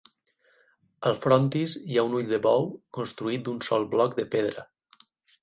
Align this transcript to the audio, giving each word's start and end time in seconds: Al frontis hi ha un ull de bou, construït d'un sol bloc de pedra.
Al 1.09 1.19
frontis 1.25 1.75
hi 1.81 1.99
ha 2.01 2.05
un 2.07 2.15
ull 2.21 2.31
de 2.33 2.41
bou, 2.47 2.65
construït 2.99 3.45
d'un 3.51 3.61
sol 3.69 3.87
bloc 3.95 4.19
de 4.23 4.27
pedra. 4.35 4.67